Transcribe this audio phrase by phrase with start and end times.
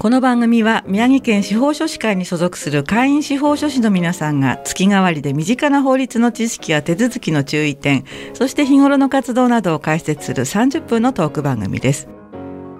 [0.00, 12.08] この番組は宮城県司法書士会に所属する会員司法書士の皆さんが月替わりで身近な法律の知識や手続きの注意点そして日頃の活動などを解説する30分のトーク番組です。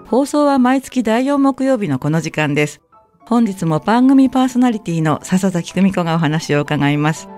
[0.07, 2.81] 放送は毎月第4木曜日のこの時間です。
[3.27, 7.29] 本日も番組パーソナリティの笹崎久美子がお話を伺います。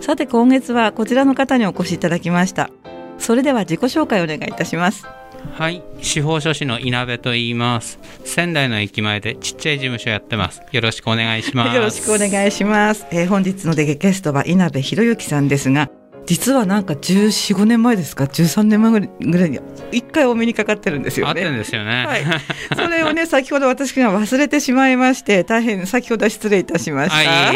[0.00, 2.70] さて今月はこちらの方にお越しいただきました。
[3.18, 5.06] それでは自己紹介をお願いいたします
[5.52, 7.98] はい、司法書士の稲部と言います。
[8.24, 10.62] 仙台の駅前でちっちゃい事務所やってます。
[10.72, 11.76] よろしくお願いします。
[11.76, 15.90] よろしくお願いします、えー本日のゲゲストは稲部博之さんですが
[16.28, 21.58] 実はなんか14、5年前ですか？13年前ぐらいに一回お目にかかってるんですよ合ってるんね。
[21.60, 22.04] ですよね。
[22.06, 22.24] はい、
[22.76, 27.50] それをね先ほど私が忘れてしまいまして大変先ほどは失礼いたしました。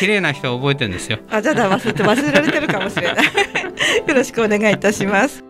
[0.00, 1.20] 綺麗な人は覚えてるんですよ。
[1.30, 3.24] あ、じゃあだ忘れて忘れられてるかもしれない。
[4.08, 5.44] よろしくお願いいたします。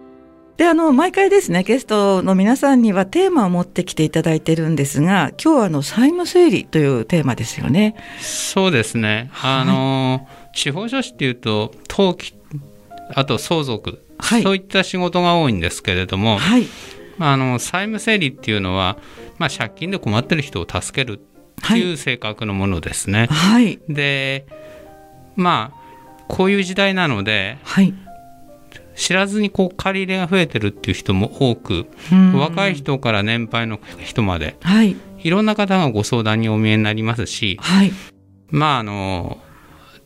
[0.58, 7.94] で、あの、毎回ですね、ゲストの皆さんにはテーマを持ってきていただいてるんですが、今日はあの、債務整理というテーマですよね。
[8.20, 9.30] そうですね。
[9.42, 12.34] あの、司法書士っていうと、登記、
[13.14, 16.66] あと相続、はいそういった仕事が多いんですけれども、はい。
[17.18, 18.96] あの債務整理っていうのは、
[19.38, 21.30] まあ、借金で困ってる人を助けるって
[21.62, 23.26] はいいう性格のものですね。
[23.30, 23.78] はい。
[23.88, 24.46] で、
[25.36, 27.94] まあ、こういう時代なので、はい。
[28.94, 34.96] 知らずにこう借り入れが増えてるっていう人も多く、うん若い人から年配の人まではい。
[35.22, 37.92] いろんな方がご相談にお見えになりますしはい。
[38.50, 39.38] まああの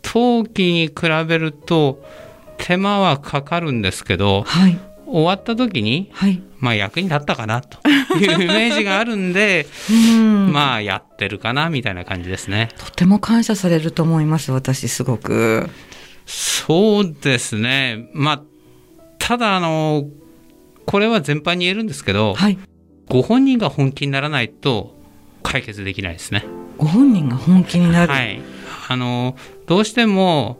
[0.04, 0.94] 登記に比
[1.26, 2.04] べると
[2.64, 4.78] 手間はかかるんですけどはい。
[5.06, 6.42] 終わった時にはい。
[6.58, 7.78] まあ役に立ったかなと
[8.16, 10.50] いうイメージがあるんでうん。
[10.50, 12.70] まあやってるかなみたいな感じですね。
[12.78, 15.68] とても感謝されると思います、私、すごく。
[16.24, 18.42] そうですねまあ
[19.18, 20.04] ただあの
[20.86, 22.58] これは全般に言えるんですけど、はい。
[23.10, 24.96] ご本人が本気にならないと
[25.42, 26.46] 解決できないですね。
[26.78, 28.12] ご本人が本気になる。
[28.12, 28.22] は。
[28.22, 28.40] い。
[28.88, 30.58] あの、どうしても、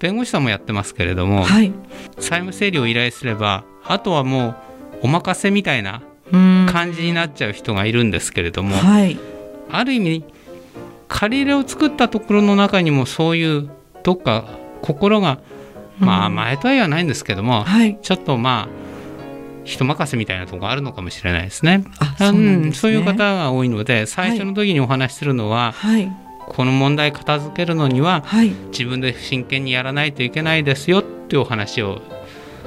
[0.00, 1.72] 弁護士さんもやってますけれども、はい。
[2.18, 4.56] 債務整理を依頼すれば、あとはもう、
[5.02, 6.02] お任せみたいな
[6.32, 6.66] うん。
[6.70, 9.18] 感じになっちゃう人がいるんですけれども、はい。
[9.70, 10.24] ある意味、
[11.08, 13.70] 借り入れを作ったところの中にも、そういう、
[14.02, 14.44] どっか、
[14.80, 15.38] 心が、
[15.98, 17.98] まあ、うん甘えとは言わないんですけども、はい。
[18.00, 18.80] ちょっとまあ、
[19.64, 21.84] 人任せみたいなとこあるのかもしれないですね。
[21.98, 22.72] あ、そうね。
[22.72, 26.10] そういう方が多いので最初の時にお話しするのは、はい。
[26.50, 28.50] この問題片付けるのにははい。
[28.72, 32.02] 自分で真剣にやらないといけないですよっていうお話を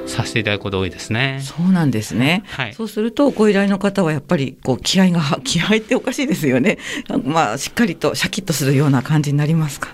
[0.06, 1.42] させていただくことが多いですね。
[1.44, 2.44] そうなんですね。
[2.48, 6.78] はい、そうするとご依頼の方はやっぱりこう気合が 気合っておかしいですよね。
[7.26, 9.90] まあしっかりとシャキッとするような感じになりますか。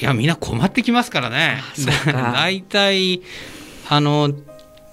[0.00, 1.58] いやみんな困ってきますからね。
[2.06, 3.20] 大体
[3.90, 4.32] あの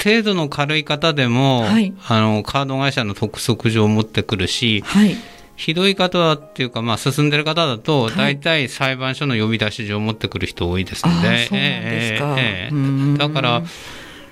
[0.04, 5.16] 程度の軽い方でも、はいあのカード会社の督促状を持ってくるしはい。
[5.56, 13.28] ひどい方っていうか、まあ、進んでる方だと、はい大体裁判所の呼び出し状を持ってくる人多いですあので、あそうなんですか。
[13.28, 13.64] だから、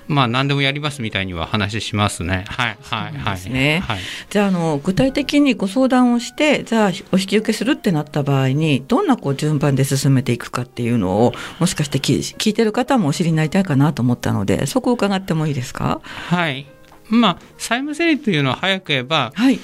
[0.06, 2.44] まあ、何でもやりますみたいには話しますね。
[2.46, 3.34] はい、はい、はい。
[3.36, 4.00] ですねはい。
[4.28, 16.02] じゃああの具体的にご相談をしてじゃあお引き受けするってなった場合にどんなこう順番で進めていくかっていうのをもしかして聞聞いてる方もお知りになりたいかなと思ったのでそこを伺ってもいいですか？
[16.04, 16.66] はい。
[17.08, 19.58] まあ、債務整理というのは早く言えば、はい。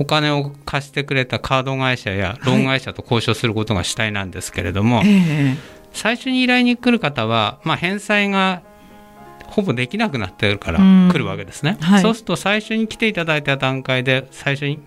[0.00, 5.56] お金を貸してくれたカード会社やローン会社と交渉することが主体なんですけれども、ええ。
[5.92, 8.62] 最初に依頼に来る方は、まあ、返済が
[9.48, 11.10] ほぼできなくなってるからうん。
[11.12, 11.76] 来るわけですね。
[11.82, 12.02] はい。
[12.02, 14.78] そうすると最初に来ていただいた段階で最初に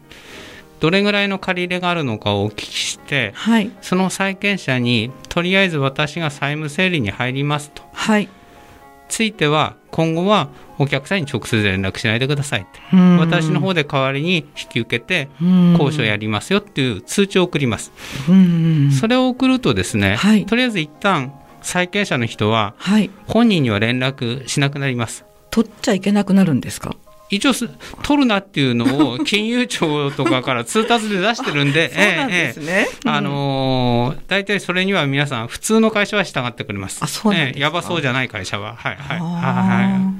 [0.79, 3.69] どれぐらいの借り入れがあるのかをお聞きしてはい。
[3.81, 7.83] その債権者にとりあえず私が債務整理に入りますと。
[7.93, 8.27] はい。
[9.13, 10.49] ついては今後は
[10.79, 12.65] お客さんに直接連絡しないでください
[13.19, 17.91] 私の方で代わりに引き受けてうん交渉やりますよっていう通知を送ります。
[18.27, 21.31] うんそれを送るとですね、はいとりあえず一旦
[21.61, 23.11] 債権者の人ははい。
[23.27, 25.25] 本人には連絡しなくなります。
[25.51, 26.95] 取っちゃいけなくなるんですか？
[27.35, 27.69] 一応す
[28.03, 31.91] 取るなっていうのを金融庁とかから通達で出してるんで。
[33.05, 36.99] あのー大体それには皆さん普通の会社は従ってくれます。
[37.01, 37.57] あそうなんですか。
[37.57, 40.13] ええやばそうじゃない会社は、はいはいあはま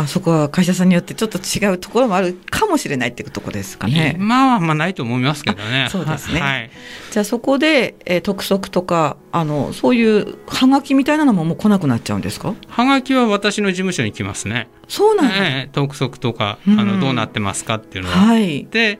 [0.00, 4.16] あ、そこは会社さんによってちょっと違うところもあるかもしれないっていうところですかね。
[4.18, 5.88] まあまあないと思いますけどね。
[5.90, 6.40] そうですね。
[6.40, 6.70] はい、
[7.10, 12.54] じゃあそこで、えー、督促とかあのそういうはがきみたいなのももう来なくなっちゃうんですか？
[12.68, 14.68] はがきは私の事務所に来ますね。
[14.88, 18.16] そうなんだ、えー、督促とか、あのどうなってますかっていうのは。
[18.16, 18.98] はい、で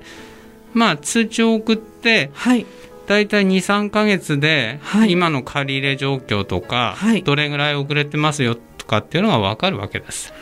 [0.73, 2.67] まあ通知を送って、はい
[3.07, 10.33] 大体23か月で、今の借り入れ状況とか、はい、どれぐらい遅れてますよとかっていうのが分かるわけです。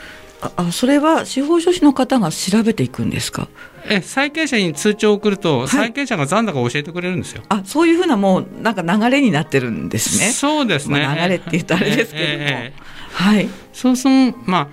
[0.57, 3.49] あそれは司法書士の方が調べていくんですか？
[3.89, 7.43] え債権者に通知を送ると、債権者が残高を教えてくれるんですよ。
[7.49, 10.31] あそういうふうなもうなんか流れになってるんですね。
[10.31, 14.69] そうですね、まあ、流れって言うとあれですけども、えーえー、はい、そうそのまあ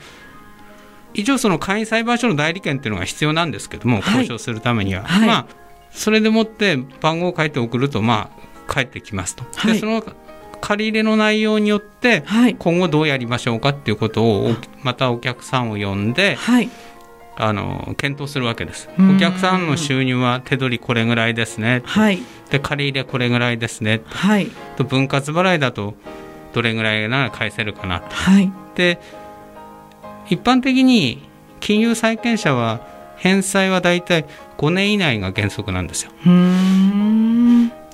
[1.13, 5.45] 一応その簡易裁判所の代理権っていうのが必要なんですけども、交渉するためには、はい、まあ
[5.91, 9.43] それでもって番号を書いて送るとまあ返ってきますと。
[9.65, 10.03] でその
[10.61, 12.23] 借り入れの内容によって、
[12.59, 14.51] 今後どうやりましょうかっていうことを
[14.83, 16.69] またお客さんを呼んで、はい、
[17.35, 18.89] あの検討するわけです。
[18.97, 22.19] お客さんの収入は手取りこれぐらいですね、はい、
[22.49, 25.95] で借り入れこれぐらいですね、はい、と分割払いだと
[26.53, 28.99] どれぐらいなら返せるかなはい、で
[30.29, 31.27] 一般的に
[31.59, 32.81] 金融債権者は
[33.17, 34.25] 返済はだいたい
[34.57, 36.11] 5年以内が原則なんですよ。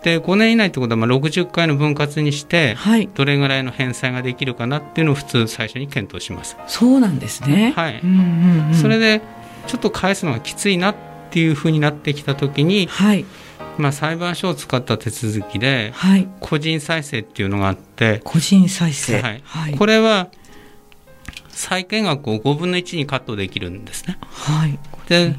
[0.06, 2.78] で5年以内ってことはまあ60回の分割にして、
[3.16, 6.56] どれぐらいの返済ができるかなっていうのを普通最初に検討します。
[6.68, 8.02] そうなんですね、はい、
[8.76, 9.24] それで
[9.66, 10.96] ちょっと返すのがきついなっ
[11.32, 13.26] ていうふうになってきた時に、はい、
[13.80, 19.42] まあ、裁判所を使った手続きで、はい、個人再生っていうのがあって個人再生、はい。
[19.44, 20.28] はい、これは
[21.50, 24.20] 債権額を5分の1にカットできるんですね。
[24.22, 24.78] はい、
[25.10, 25.36] で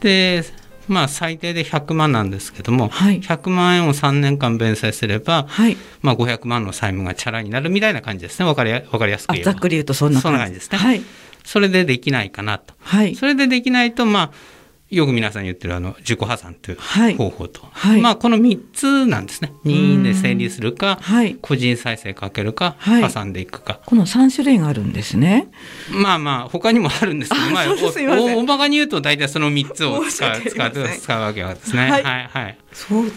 [0.00, 0.44] で
[0.88, 8.46] まあ、最低で100万なんですけども、はい、100万円を3年間弁済すれば、はい、まあ、500万の債務がチャラになるみたいな感じですね。
[8.46, 9.52] 分かり分かりやすく言えば。
[9.52, 11.02] ざっくり言うとそんな感じですね、はい、
[11.44, 14.57] それでできないかなと、はい、それでできないとまあ
[14.90, 16.78] よく皆さん言ってるあの自己破産という
[17.16, 19.52] 方法と、はい、まあこの3つなんですね。
[19.64, 23.80] 任意で成立するか、はい、個人再生かけるか、はい、破産でいくか。
[23.84, 25.48] この3種類があるんですね。
[25.90, 31.90] まあまあ他にもあるんですけど まあ大まかに言うと大体その3つを使う使う使うわけですね。
[31.90, 33.12] はい、はい、そうだ。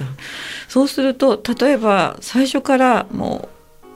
[0.67, 3.47] そうすると例えば最初からも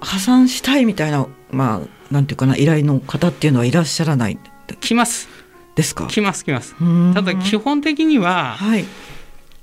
[0.01, 4.39] う破産したいみたいなまあなんていうかな依頼の方っていうのはいらっしゃらない。
[4.79, 5.34] 来ます
[5.75, 6.07] ですか？
[6.07, 6.75] 来ます来ます。
[7.13, 8.85] ただ基本的には、はい、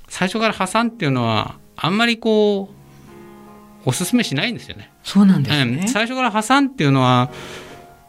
[0.07, 4.91] 最初から破産っていうのはあんまりこうおすすめしないんですよね。
[5.03, 7.29] そうなんですね、最初から破産っていうのは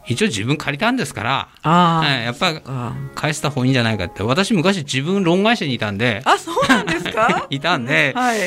[0.07, 7.47] 一応自分借りたんですから、あやっぱ返した方がいいんじゃないかって、私昔自分ローン会社にいたんで、あ、そうなんですか？
[7.49, 8.39] いたんで、はい、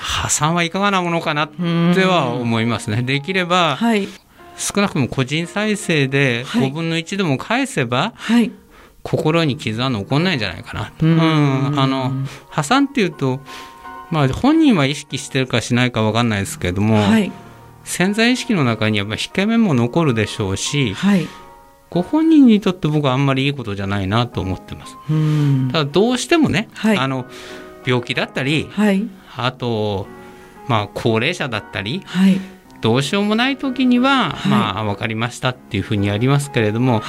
[0.00, 1.50] 破産はいかがなものかなっ
[1.94, 3.02] ては思いますね。
[3.02, 4.08] できれば、はい、
[4.56, 8.50] 少なくとも個人再生で5分の1でも返せば、はい、
[9.02, 10.92] 心に傷は残んないんじゃないかな。
[11.00, 12.12] うん、あの
[12.50, 13.40] 破産っていうと、
[14.10, 17.32] まあ、本人は意識してるかしないか分かんないですけれども、はい、
[17.84, 21.26] 潜在意識の中にやっぱ引け目も残るでしょうし、はい、
[21.90, 24.96] ご本人にとって僕はあんまりいいことじゃないなと思ってます。
[25.72, 27.26] ただどうしてもね、はい、あの
[27.84, 28.68] 病気だったり、
[29.36, 30.06] あと、
[30.68, 32.02] まあ、高齢者だったり、
[32.80, 37.02] どうしようもない時には、まあ分かりましたっていうふうにやりますけれども、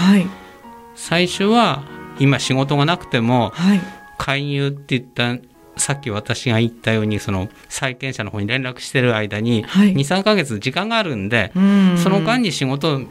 [0.95, 1.83] 最初は
[2.19, 3.81] 今仕事がなくても、はい、
[4.17, 5.43] 勧誘って言った
[5.75, 13.01] さっき私が言ったようにその債権者の方に連絡してる間に23か月時間があるんで、はい、その間に仕事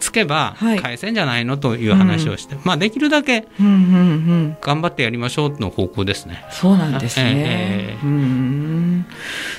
[0.00, 6.44] つけば返せんじゃないのという話をして、はい、まあできるだけ頑張ってやりましょうの方向ですね。
[6.50, 9.06] そうなんですね、えー、うん。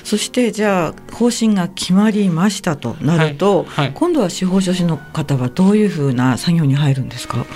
[0.04, 7.46] そしてじゃあ方針が決まりましたとなると、はいはい、今度は司法書士の方はどういうふうな作業に入るんですか？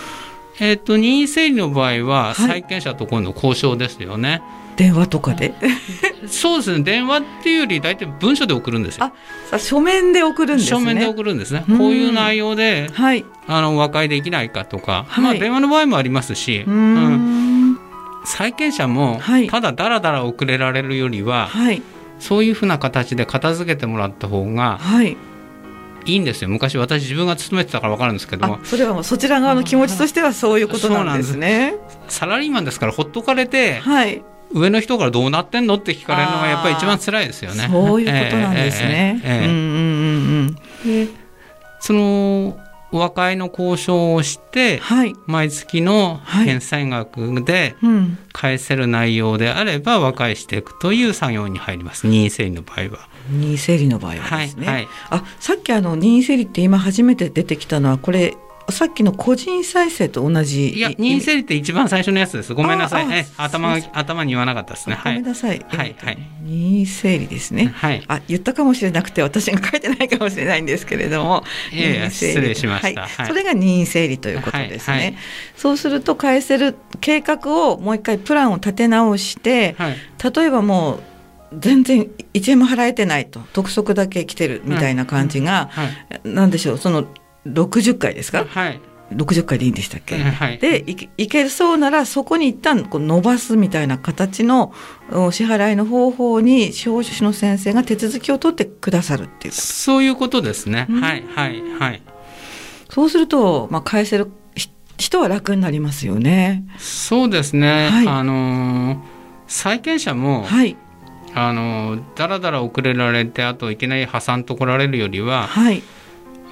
[0.58, 4.42] えっ、ー、と任意整理の場合は債権者と今度交渉ですよね。
[4.76, 5.54] 電話とかで？
[6.28, 6.84] そうですね。
[6.84, 9.12] 電話っていうより大体文書で送るんですよ。
[9.50, 10.78] あ書面で送るんですね。
[10.78, 11.64] 書面で送るんですね。
[11.66, 17.78] こういう内容で、はい、あの和解できないかとか、はい、まあ電話の場合もありますしうん、
[18.24, 21.82] 債権者もただだらだら遅れられるよりは、はい、
[22.18, 25.16] そういうふうな形で片付けてもらった方が、はい。
[26.06, 26.48] いいんですよ。
[26.48, 28.60] 昔私自分が勤めてたから分かるんですけども。
[28.62, 31.74] それはもうそちら側の気持ちとしてはそういうことなんですね。
[32.06, 34.22] サラリーマンですからほっとかれて、はい、
[34.52, 37.68] 上の人からどうなってんのって聞かれるのがやっぱり一番辛いですよね。
[37.70, 40.50] そういうことなんですね。
[41.80, 42.58] その
[42.92, 47.74] 和解の交渉をして、はい、毎月の返済額で
[48.32, 53.08] 返せる内容であれば和解していくという作業に入ります任意整理の場合は。
[53.28, 54.66] 任意整理の場合はですね。
[54.66, 58.36] はいはい、あさっきあの任意整理って今初めて出てきたのはこれ
[58.70, 62.54] さっきの個人再生と同じいや任意整理って一番最初のやつです。
[62.54, 63.06] ごめんなさい。
[63.12, 64.98] え頭頭に言わなかったですね。
[65.02, 67.72] ごめんなさい、はい、はい、任意整理ですね。
[67.74, 68.02] はい。
[68.08, 75.14] あ言ったかもしれなくて私が書いてないかもしれないんですけれどもいやいや失礼しました、はい、それが任意整理ということですね、はい、
[75.56, 79.76] そうすると返せる計画をもう一回プランを立て直して、
[80.22, 81.02] 例えばもう
[81.58, 85.84] 全然1円も払えてないと督促だけ来てるみたいな感じが、は
[86.24, 86.78] い、なんでしょう。
[86.78, 87.06] その
[87.52, 88.80] 60回ですか、はい、
[89.12, 90.84] 60回でいいんでしたっけ、はい、で
[91.16, 94.72] いけそうならそこに一旦こう伸ばすみたいな形の
[95.30, 102.02] 支払いの方法に司法書士の先生が手続きを取ってくださるっていうそういうことですね、うん、はいはいはい。
[102.90, 104.30] そうすると、まあ、返せる
[104.98, 106.64] 人は楽になりますよね。
[106.78, 109.04] そうですね、はい、あの
[109.46, 110.76] 債権者も、はい。
[111.34, 115.82] あのだらだら遅れられてあといきなり破産と来られるよりは、はい、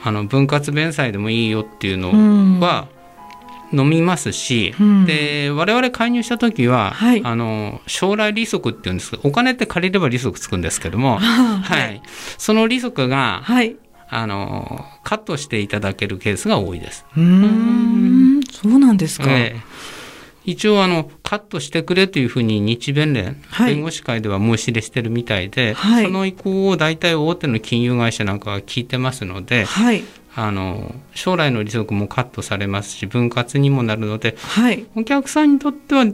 [0.05, 2.89] あの分割弁済でもいいよっていうのは
[3.73, 12.03] 飲みますし、うん、で我々介入した時は、はい、あの将来利息っていうんですお金って借りれば利息つくんですけども、 はい、
[12.39, 13.77] その利息が、はい、
[14.11, 17.07] あのカットしていただけるケースが多いです。
[17.17, 18.41] うん。
[18.53, 19.74] そうなんですか、えー
[20.45, 30.05] 一応あのカットしてくれというふうに日弁連、はい、弁護士会では申し入れしてるみたいで、はい、その意向を大体大手の金融会社なんかは聞いてますので、はい、
[30.37, 34.37] あの将来の利息もカットされますし分割にもなるので、
[34.95, 36.05] お客さんにとっては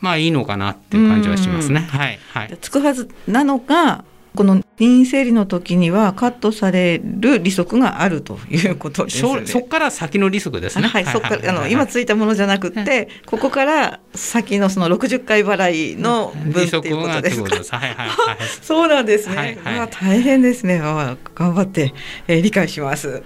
[0.00, 1.80] まあいいのかなっていう感じはしますね。
[1.80, 4.04] はい、はい、つくはずなのか
[4.36, 9.46] この任意整理の時にはカットされる利息があるということですね。
[9.46, 10.88] そこから先の利息ですね。
[10.88, 17.78] はい、そこからあの今ついたものじゃなくて、ここから先のその60回払いの分っていうことですか？
[17.78, 18.38] はいはいはい。
[18.60, 19.36] そうなんですね。
[19.36, 20.80] はいはい、大変ですね。
[20.80, 21.94] 頑張って、
[22.26, 23.22] えー、理解します。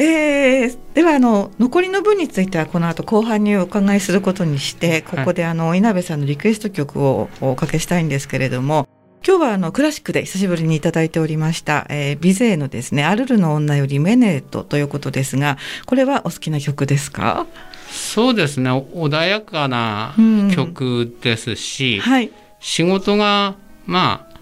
[0.00, 8.86] えー、ではあの残りの分についてはこの後後半にお伺いすることにしてここであの稲部さんのリクエスト曲をおかけしたいんですけれども
[9.28, 17.46] 今日はあのクラシックで久しぶりにいただいておりました、えー、ビゼーのですね、アルルの女よりメネートということですが、これはお好きな曲ですか？
[17.90, 20.14] そうですね、穏やかな
[20.54, 24.38] 曲ですし、うんはい、仕事が、まあ、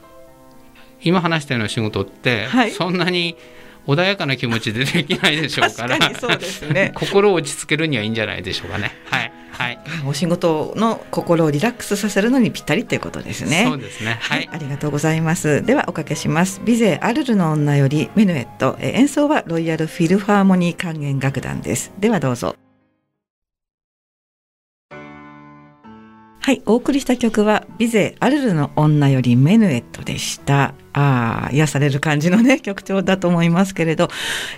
[1.03, 3.37] 今話したような仕事って、はい、そんなに
[3.89, 6.93] 穏やかな気持ちでできないでしょうからそうですね。
[6.99, 8.93] 心を落ち着けるにはいいんじゃないでしょうかね。
[9.07, 13.65] はいはい、お仕事の心をリラックスさせるのにぴったりということですね。
[13.67, 14.19] そうですね。
[14.21, 15.65] はい、ありがとうございます。
[15.65, 16.61] ではおかけします。
[16.65, 21.93] ビゼアルルの女よりメヌエット、え演奏はロイヤルフィルハーモニー管弦楽団です。
[21.99, 22.55] ではどうぞ。
[26.47, 30.75] はい、お送りした曲はビゼアルルの女よりメヌエットでした。
[30.99, 34.09] あ癒される感じのね 曲調だと思いますけれど。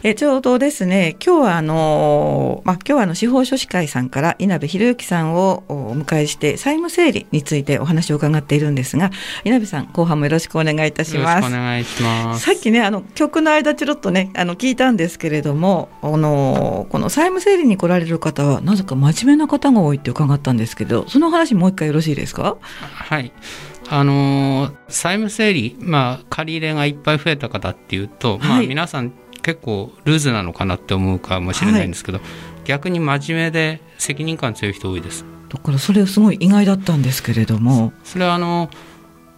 [0.03, 9.11] えちょうどですね今日はあの、まあ、今日はあの司法書士会さんから稲部博之さんをお迎えして債務整理についてお話を伺っているんですが
[9.45, 11.47] 稲部さん後半もよろしくお願いいたします。
[11.47, 12.45] お願いします。
[12.45, 22.57] さっきねあの曲の間ちょろっとねあの聞いたんですけれどもあのこの債務整理に来られる方はなぜか真面目な方が多いって伺ったんですけどその話もう一回よろしいですか？
[23.11, 23.33] はい
[23.91, 32.27] あの債務整理、まあ、借り入れがいっぱい増えた方っていうと、はい、まあ、皆さん結構ルーズなのかなって思うかもしれないんですけど、はい、
[32.67, 35.25] 逆に真面目で責任感強い人多いです。
[35.49, 37.93] だからそれすごい意外だったんですけれども。
[38.05, 38.69] それはあの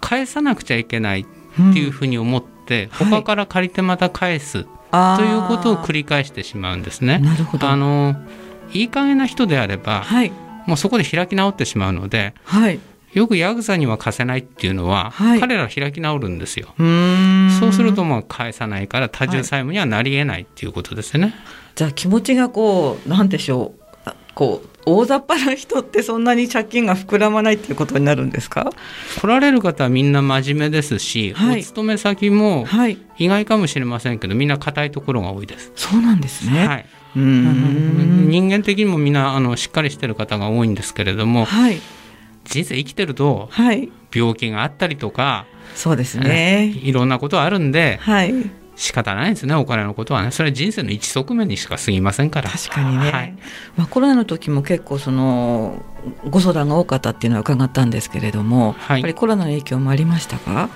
[0.00, 1.24] 返さなくちゃいけないっ
[1.72, 7.18] ていうふうに思って、うん、他から借りてまた返す、はい、ということを繰り返してしまうんですね。
[7.18, 7.68] なるほど。
[7.68, 8.16] あの
[8.72, 10.32] いい加減な人であれば、はい、
[10.66, 12.80] もうそこで開き直ってしまうので、はい、
[13.12, 16.68] よくヤクザには貸せないっていうのは、はい、彼ら開き直るんですよ。
[17.58, 21.24] そうするともう返さないから多重債務にはなりえないっていうことですね。
[21.24, 21.34] はい、
[21.74, 23.80] じゃあ気持ちがこうなんでしょう
[24.34, 28.70] こう大雑把な人ってそんなに借金が膨らまないっていうことになるんですか？
[29.20, 32.64] 来られる方はみんな真面目ですし、はい、お勤め先も
[33.18, 35.72] 意外かもしれませんけど、みんな硬いところが多いです。
[35.74, 36.86] そうなんですね、はい、
[37.16, 38.30] うん。
[38.30, 41.80] 人間的にもみんなあのしっかりしてる方が多いんですけれども、はい、
[42.50, 46.74] 人生生きてると、はい、病気があったりとかそうですね。
[46.82, 48.34] いろんなことあるんで、はい、
[48.74, 50.32] 仕方ないですねお金のことはね。
[50.32, 52.50] それは人生の一側面にしか過ぎませんから。
[52.50, 53.34] 確かにね、はい、
[53.76, 55.82] まあ、コロナの時も結構その
[56.28, 60.68] ご相談が多かったっていうのは伺ったんですけれども、はい、やっぱりコロナの影響もありましたか？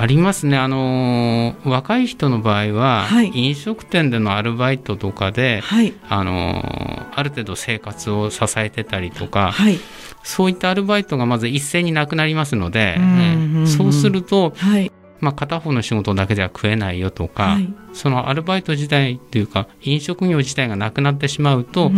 [0.00, 0.56] ありますね。
[0.56, 6.62] あの若い人の場合は、はい、飲食店でのアルバイトとかで、はい、あの
[7.12, 9.80] ある程度生活を支えてたりとか、はい、
[10.28, 12.98] そういったアルバイトがまず一斉になくなりますので、
[13.66, 14.52] そうすると、
[15.20, 21.90] まあ、片方の仕事だけでは食えないよとか、はい、そのアルバイト自体っていうか飲食業自体がなくなってしまうと、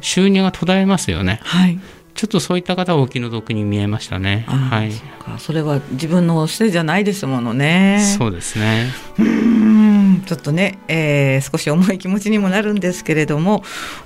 [0.00, 1.40] 収入が途絶えますよね。
[1.42, 1.78] はい
[2.14, 4.44] ちょっとそういった方はお気の毒に見えましたね。
[4.48, 4.90] はい。
[4.90, 8.16] そそれは自分のせいじゃないですものね。
[8.18, 8.86] そうですね。
[9.20, 9.87] うん
[10.20, 13.62] ちょっとね、えー、少し重い気持ちにもなるんですけれども、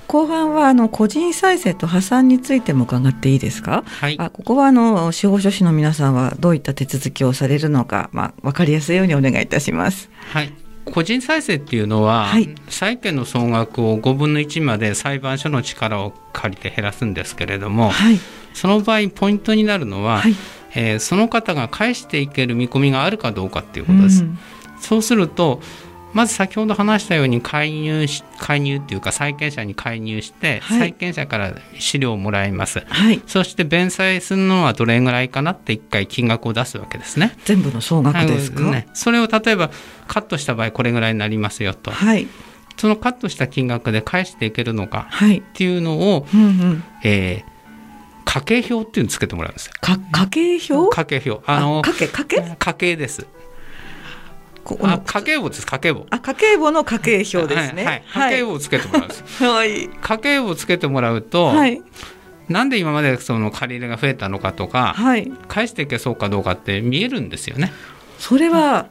[0.07, 3.83] 後半はあの個人再生と破産についても伺っていいですか？
[3.85, 4.15] はい。
[4.19, 10.09] あここはあの司法書士の皆さんはどういった手続きをされるのか、まあわかりやすいようにお願いいたします。
[10.31, 10.53] はい。
[10.85, 18.19] 個人再生っていうのは、はい、債権の総額を5分の1まで裁判所の力を借りて減らすんですけれども、はい、
[18.53, 20.35] その場合ポイントになるのは、はい、
[20.75, 24.23] えー、その方が返していける見込みがあるかどうかっていうことです。
[24.23, 24.37] うん、
[24.81, 25.61] そうすると
[26.13, 37.35] まず先ほど話したように介入し介入っていうか債権者に介入して、はい、債権者から資料をもらいます、はい、そして弁済するのはどれぐらいかなって一回金額を出すわけですね。
[37.45, 39.69] 全部の総額ですか、ね、それを例えば
[40.07, 42.27] カットした場合これぐらいになりますよと、はい、
[42.77, 47.53] そのカットした金額で返していけるのかっていうのを、はいうんうん、えー
[48.25, 50.95] 家計表っていうのをつけてもらうんですか家計表？
[50.95, 51.43] 家計表。
[51.45, 52.55] あの家計家計？
[52.57, 53.27] 家計です
[54.63, 61.81] ここの家計簿です家計簿あ家計簿の家計表ですね、はい、はい、家計簿をつけてもらうんです、 はい、家計簿をつけてもらうと、はい、
[62.47, 67.73] なんで今までその借り入れが増えたのかとか、はい、返していけそうかどうかって見えるんですよね。
[68.19, 68.87] それは、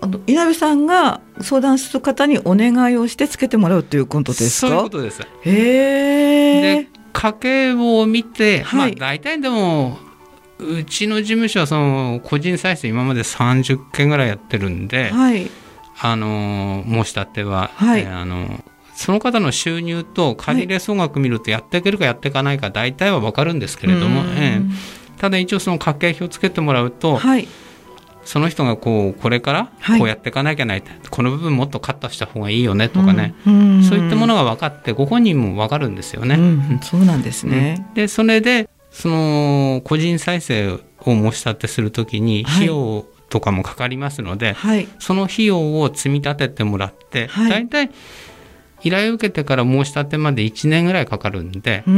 [0.00, 4.68] あの稲部さんが相談する方にお願いをしてつけてもらうということですか？
[4.68, 5.22] そういうことです。
[5.22, 9.98] へえ家計簿を見て、はい、まあ大体でも
[10.58, 15.50] うちの事務所はその個人再生今まで30件ぐらいやってるんで、はい、
[16.00, 18.62] あの申し立ては、はい、えー、あの
[18.94, 27.46] その方の収入と借入総額見るとやっていけるかやっていかないか大体は分かるんですけれども、えー、ただ一応その家計表をつけてもらうと、はい、
[28.28, 36.34] その人がこうこれからこうやっていかなきゃない、はい、この部分もっとカットした方がいいよねとかね、うん、そういったものが分かってご本人も分かるんですよね。
[36.34, 38.67] うん、そうなんですね、でそれで
[38.98, 47.92] その個人再生を申し立てするときに費用とかもかかりますので、はい、その費用を積み立ててもらって、はい、大体
[48.82, 51.90] 依頼を受けてから申し立てまで1年ぐらいかかるんでそ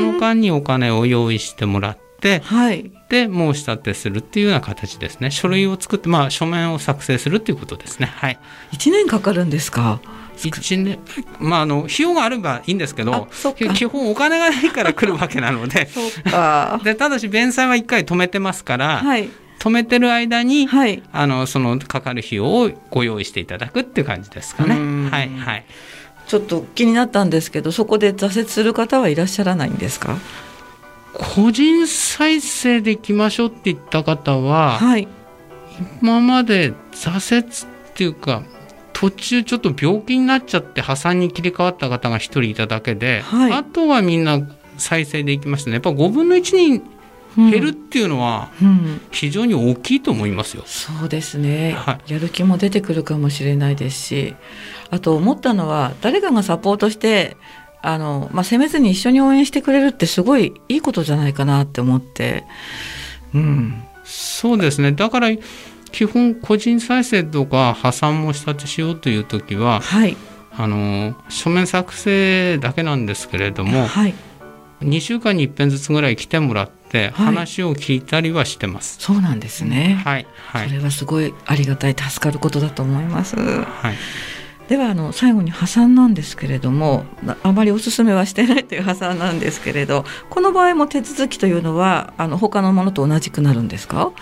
[0.00, 5.30] の間にお金を用意してもらって、はい、で申し立てするっていうような形ですね。
[5.30, 8.06] 書類を作ってまあ書面を作成するっていうことですね。
[8.06, 8.38] はい。
[8.72, 10.00] 1年かかるんですか？
[10.38, 10.98] 1年
[11.38, 15.88] まああの費用があればいいんですけど基本お金がないから来るわけなので。
[16.84, 24.74] でただし弁済は1回止めてますから、はい、止めてる間に、はい、あのそのかかる費用をご用意していただくっていう感じですかね。
[25.10, 25.64] はいはい、
[26.26, 30.16] ちょっと気になったんですけどそこで挫折する方はいらっしゃらないんですか？
[31.12, 35.06] 個人再生でいきましょうって言った方は、はい、
[36.00, 38.42] 今まで挫折っていうか
[39.02, 44.40] 途中ちょっと病気になっちゃって破産に切り替わった方が1人いただけで、はい、あとはみんな
[44.78, 45.74] 再生でいきましたね。
[45.74, 46.80] やっぱ5分の1に
[47.50, 48.50] 減るっていうのは
[49.10, 50.62] 非常に大きいと思いますよ。
[50.62, 54.36] うんうん、そうですね、はい、やる気も出てくるかもしれないですし
[54.90, 57.36] あと思ったのは誰かがサポートして
[57.80, 62.44] あの、まあ、責めずに一緒に応援してくれるってすごいいいことじゃないかなって思って、
[63.34, 64.92] うん、そうですね。
[64.92, 65.30] だから
[65.92, 70.16] 基本個人再生とか破産申し立てしようという時は、はい、
[70.50, 74.14] あの書面作成だけなんですけれども、はい、
[74.80, 78.96] 2週間に一遍ずつぐらい来てもらって話を聞いたりはしてます。
[79.00, 80.00] そうなんですね。
[80.04, 83.36] はい、はい、それはすごいありがたい助かることだと思います。
[83.36, 83.96] はい。
[84.68, 87.04] ではあの最後に破産なんですけれども
[87.42, 94.12] あまりお勧めはしてないという破産なんですけれどこの場合も手続きというのはあの他のものと同じくなるんですか？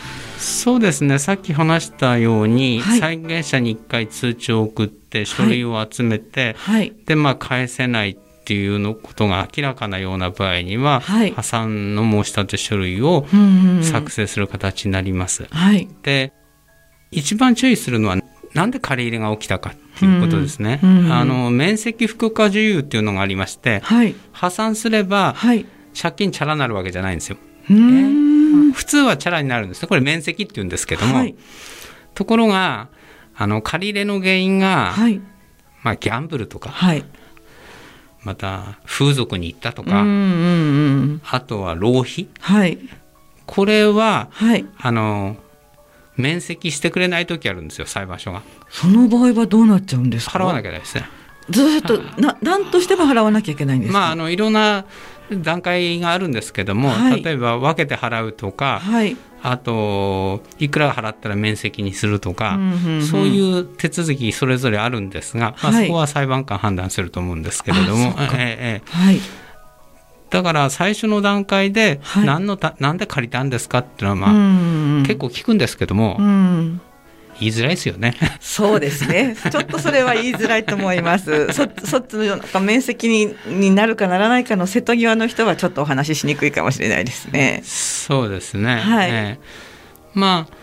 [0.40, 1.18] そうですね。
[1.18, 13.26] さっき話したように、はい、債権者に1回通知を送って書類を集めて、はい、でまあ返せないっていうのことが明らかなような場合には、はい、破産の申し立て書類を
[13.82, 15.46] 作成する形になります。
[16.02, 16.32] で
[17.12, 18.16] 一番注意するのは
[18.54, 20.80] なんで借り入れが起きたかっていうことですね。
[20.82, 25.36] うんうん、あの面積付加自由っていうのがありまして、はい、破産すれば、
[26.00, 27.36] 借金チャラになるわけじゃないんですよ。
[27.68, 28.29] えー、
[28.72, 29.88] 普通はチャラになるんですね。
[29.88, 31.34] これ面積って言うんですけども、はい、
[32.14, 32.88] ところが
[33.36, 34.94] あの借り入れの原因が、
[35.82, 36.74] まあギャンブルとか、
[38.22, 40.16] また風俗に行ったとか、うんうんう
[41.14, 42.28] ん、あとは浪費、
[43.46, 44.30] これは、
[44.78, 45.36] あの
[46.16, 48.42] 免責してくれない時あるんですよ裁判所が。
[48.68, 50.38] その場合はどうなっちゃうんですか？
[50.38, 51.08] 払わなきゃないですね。
[51.48, 54.84] ずっとな何としても払わなきゃいけないんですまああのいろんな
[55.36, 68.14] 段階があるんですけども、はい、例えば分けて払うとか、はい、あといくら払ったら面積にするとか、うんうんうん、そういう手続きそれぞれあるんですが、まあ、そこは裁判官判断すると思うんですけれども。
[68.34, 69.20] えー、はい。
[70.30, 76.18] だから最初の段階で何のた、なんで借りたんですかっていうのは、まあ、結構聞くんですけども、
[77.40, 78.14] 言いづらいですよね。
[78.38, 79.34] そうですね。
[79.50, 81.52] ちょっとそれは言いづらいと思います。
[81.52, 87.62] そそっちのなんか面積にになるかならないかの瀬戸際の人はちょっとお話ししにくいかもしれないですね。
[87.64, 88.76] そうですね。
[88.76, 89.10] はい。
[89.10, 90.54] えー、まあ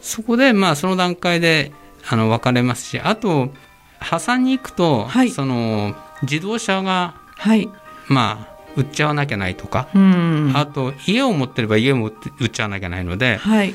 [0.00, 1.72] そこでまあその段階で
[2.08, 3.50] あの分かれますし、あと
[3.98, 7.68] 破産に行くと、はい、その自動車が、はい、
[8.08, 13.74] まあ売っちゃわなきゃないとか、うん、あと家を持ってれば家も売っちゃわなきゃないので、はい、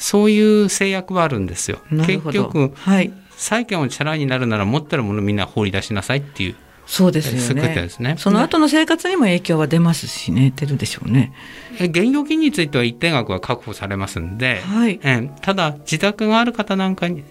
[0.00, 1.78] そういう制約はあるんですよ。
[1.90, 6.56] 結局、はい、債権をチャラになるなら持ってるものみんな放り出しなさいっていう。
[6.86, 7.74] そうですよね。
[7.74, 11.32] ですねその後の生活にも影響は出ますしね、出るでしょうね。
[11.78, 17.22] 現預金については一定額は確保されますんで、はい、えただ自宅がある方なんかに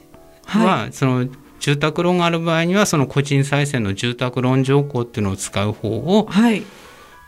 [0.46, 1.28] は、はい、その
[1.60, 6.30] 住宅ローンがある場合にはその個人再生の住宅ローン条項っていうのを使う方を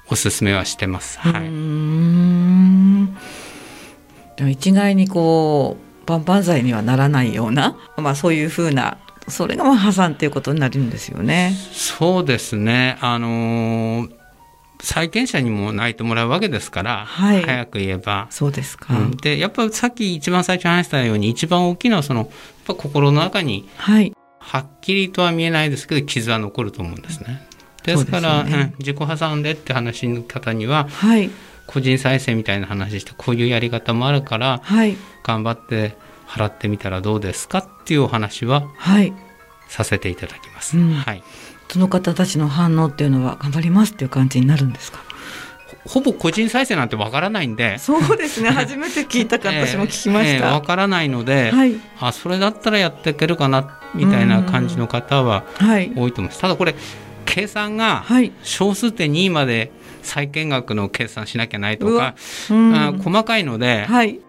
[0.07, 1.19] おすすめはしてます。
[1.19, 3.17] はい、うん
[4.49, 11.53] 一概にこう万々歳にはならないような、 まあ、そういうふうなそれがまあ破産ということになるんですよね。
[11.71, 14.21] そうですねあのー
[14.83, 18.27] 債権者にも泣いてもらうわけですから、はい、早く言えば。
[18.31, 18.97] そうですか。
[18.97, 22.29] うん、でやっぱさっき一番最初に話したように一番大きなそのやっ
[22.65, 27.47] ぱ心の中に、はい、はっきりとは見えないですけど傷は残ると思うんですね。
[27.83, 31.29] ですから、ねうん、自己破産でって話の方には、はい、
[31.73, 35.95] 個人再生みたいな話してこういうやり方もあるから、はい、頑張って
[36.27, 39.13] 払ってみたらどうですかっていうお話は、はい、
[39.67, 40.77] させていただきます。
[40.77, 41.23] うん、はい、
[41.69, 44.99] その方たちの反応っていうのは頑張りますっていう感じになるんですか？
[45.85, 47.77] ほぼ個人再生なんてわからないんで。
[47.79, 48.49] そうですね。
[48.53, 50.45] 初めて聞いたか私も聞きました。
[50.45, 56.39] わ、えー、えー、からないので、はい、あそれだったらやっていけるかなみたいな感じの方は多いと思います。
[56.39, 56.75] ただこれ
[57.25, 58.03] 計算が
[58.43, 59.71] 小数点2まで
[60.03, 62.15] 債権額の計算しなきゃないとか、
[62.49, 64.19] うん、細かいので、はい、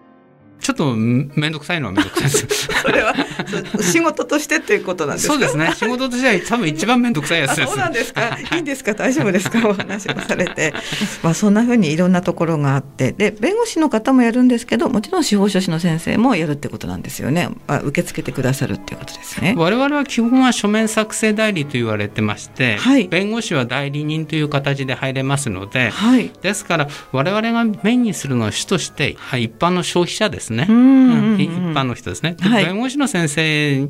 [0.59, 2.67] ちょっと面倒くさいのは面倒くさいです。
[2.81, 3.13] それは
[3.81, 5.71] 仕事としてっていうことなんですそうですね。
[5.75, 7.67] 仕事としては多分一番面倒くさいやつです。
[7.69, 8.37] そうなんですか？
[8.55, 8.93] いいんですか？
[8.93, 9.67] 大丈夫ですか？
[9.67, 10.73] お話をされて、
[11.21, 17.49] まあそんな風にいろんなところがあって、で弁護士の方もやるんですけど、もちろん司法書士の先生もやるってことなんですよね。
[17.67, 19.55] あ受け付けてくださるっていうことですね。
[19.57, 30.63] 我々は基本は書面作成代理と言われてまして、はい、弁護士は代理人という形で入れますので、はい、ですから我々がメインにするのは主として一般の消費者ですね。
[30.63, 32.35] 一般の人ですね。
[32.39, 33.89] はい、弁護士の先生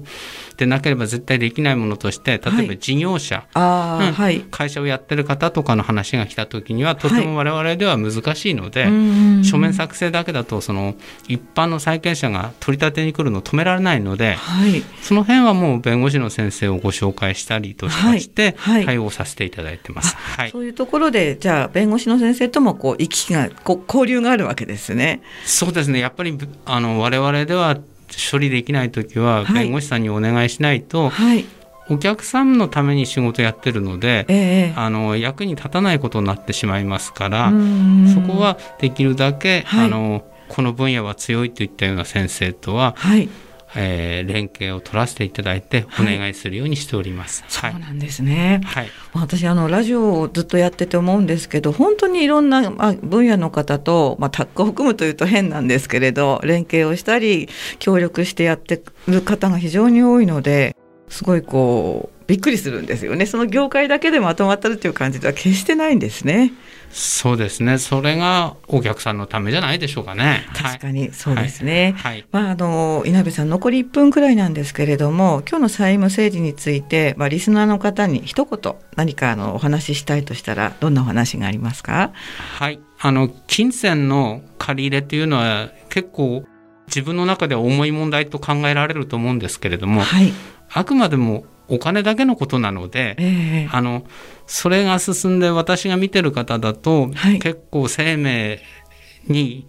[0.58, 8.86] でなければ絶対できないものとして例えば事業者、はいうんはい、会社をやってる方とかの話が来た時にはとても我々では難しいので、
[9.44, 10.96] 書面作成だけだとその
[11.28, 14.38] 一般の債権者が取り立てに来るのを止められないので、
[15.02, 20.16] その辺はもう弁護士の先生をご紹介したりとしまして、対応させていただいてます。
[20.52, 25.22] そういうところでじゃあ弁護士の先生ともこう行き来がこう交流があるわけですね。
[25.46, 26.00] そうですね。
[26.00, 27.78] やっぱりあの我々では
[28.32, 31.46] 処理できない時は弁護士さんにお願いしないと、はい、
[31.90, 37.52] お客さんのために仕事やってるので、えー、あの役に立たないことになってしまいますから
[38.14, 43.30] そこはできるだけ、はい、あのこの分野は強いといったような先生とは、はい、
[43.76, 47.44] えー、連携を取らせていただいてお願いするようにしております。
[47.48, 48.62] はい、そうなんですね。
[48.64, 60.76] はい、私あのラジオをずっとやってて思うんですけど、本当にいろんな、まあ、分野の方と、まあ、タッグを含むというと変なんですけれど、連携をしたり協力してやってる方が非常に多いので、
[61.10, 63.28] すごいこうびっくりするんですよね。
[63.28, 66.52] その業界だけでまとまったるという感じでは決してないんですね。
[66.90, 67.78] そうですね。
[67.78, 70.48] それがお客さんのためじゃないでしょうかね。
[70.56, 71.94] 確かにそうですね。
[71.96, 72.26] はい。
[72.32, 82.14] まああの稲部さん残り1分くらいなんですけれども、今日の債務整理についてまあリスナーの方に一言何かあのお話ししたいとしたらどんなお話がありますか？
[82.58, 82.80] はい。
[83.00, 86.46] あの金銭の借り入れというのは結構
[86.88, 90.34] 自分の中では重い問題と考えられると思うんですけれども、はい、
[90.72, 94.04] あくまでもお金だけのことなので、えー、あの
[94.48, 98.62] それが進んで私が見てる方だと、はい、結構生命
[99.28, 99.68] に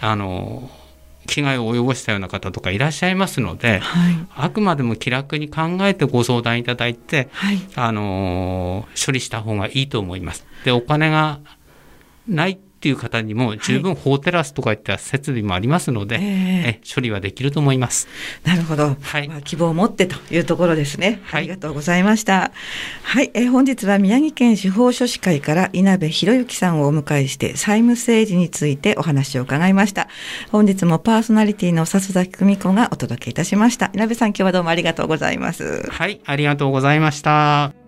[0.00, 0.70] あの
[1.26, 10.46] 危害を及ぼしたような方とかいらっしゃいますので、はい、あくまでも気楽に考えてご相談いただいて、はい、あの処理した方がいいと思います。
[10.64, 11.40] でお金が
[12.26, 18.08] ないっていう方にも十分法テラスとかいった設備もありますので、はい、え処理はできると思います。
[18.42, 18.96] なるほど。
[19.00, 19.28] はい。
[19.28, 21.22] まあ、希望を持ってというところですね。
[21.30, 22.50] ありがとうございました。
[23.04, 30.08] はい、えー、本日は宮城県司法書士会から稲部博之さんをお迎えして債務政治についてお話を伺いました。
[30.50, 33.92] 本日もパーソナリティの笹崎久美子がお届けいたしました。
[33.94, 35.88] 稲部さん、今日はどうもありがとうございます。
[35.88, 37.81] はい、ありがとうございました。